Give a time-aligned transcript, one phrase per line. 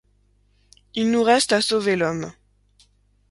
[0.95, 2.33] Il nous reste à sauver l'homme.